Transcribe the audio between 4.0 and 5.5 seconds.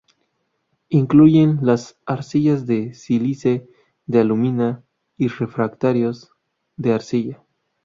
de alúmina y